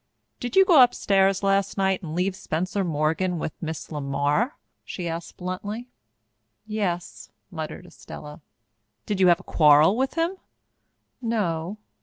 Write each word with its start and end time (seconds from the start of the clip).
"Did 0.39 0.55
you 0.55 0.65
go 0.65 0.81
upstairs 0.81 1.43
last 1.43 1.77
night 1.77 2.01
and 2.01 2.15
leave 2.15 2.35
Spencer 2.35 2.83
Morgan 2.83 3.37
with 3.37 3.53
Miss 3.61 3.89
LeMar?" 3.91 4.53
she 4.83 5.07
asked 5.07 5.37
bluntly. 5.37 5.89
"Yes," 6.65 7.29
muttered 7.51 7.85
Estella. 7.85 8.41
"Did 9.05 9.19
you 9.19 9.27
have 9.27 9.39
a 9.39 9.43
quarrel 9.43 9.95
with 9.95 10.15
him?" 10.15 10.37
"No." 11.21 11.77